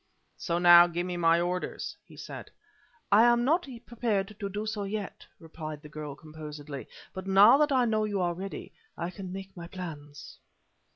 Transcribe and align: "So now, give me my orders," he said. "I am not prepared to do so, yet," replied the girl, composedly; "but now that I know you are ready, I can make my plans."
"So 0.35 0.57
now, 0.57 0.87
give 0.87 1.05
me 1.05 1.15
my 1.15 1.39
orders," 1.39 1.95
he 2.03 2.17
said. 2.17 2.49
"I 3.11 3.21
am 3.23 3.43
not 3.45 3.67
prepared 3.85 4.35
to 4.39 4.49
do 4.49 4.65
so, 4.65 4.81
yet," 4.81 5.27
replied 5.37 5.83
the 5.83 5.89
girl, 5.89 6.15
composedly; 6.15 6.87
"but 7.13 7.27
now 7.27 7.55
that 7.59 7.71
I 7.71 7.85
know 7.85 8.05
you 8.05 8.19
are 8.19 8.33
ready, 8.33 8.73
I 8.97 9.11
can 9.11 9.31
make 9.31 9.55
my 9.55 9.67
plans." 9.67 10.39